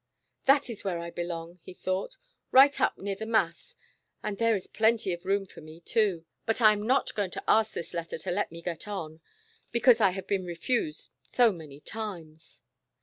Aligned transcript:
''That 0.47 0.67
is 0.67 0.83
where 0.83 0.97
I 0.97 1.11
belong," 1.11 1.59
he 1.61 1.75
thought, 1.75 2.17
"right 2.51 2.81
up 2.81 2.97
near 2.97 3.13
the 3.15 3.27
Mass, 3.27 3.75
and 4.23 4.39
there 4.39 4.55
is 4.55 4.65
plenty 4.65 5.13
of 5.13 5.27
room 5.27 5.45
for 5.45 5.61
me, 5.61 5.79
too. 5.79 6.25
But 6.47 6.59
I 6.59 6.73
am 6.73 6.87
not 6.87 7.13
going 7.13 7.29
to 7.29 7.43
ask 7.47 7.73
this 7.73 7.93
letter 7.93 8.17
to 8.17 8.31
let 8.31 8.51
me 8.51 8.63
get 8.63 8.87
on, 8.87 9.21
because 9.71 10.01
I 10.01 10.09
have 10.09 10.25
been 10.25 10.43
refused 10.43 11.11
so 11.23 11.51
many 11.51 11.79
times. 11.81 12.63